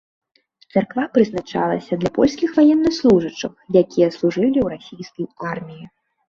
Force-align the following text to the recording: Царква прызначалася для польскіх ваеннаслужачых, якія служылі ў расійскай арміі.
Царква 0.75 1.03
прызначалася 1.17 1.97
для 2.03 2.11
польскіх 2.15 2.49
ваеннаслужачых, 2.57 3.53
якія 3.83 4.09
служылі 4.17 4.59
ў 4.65 4.65
расійскай 4.75 5.25
арміі. 5.53 5.85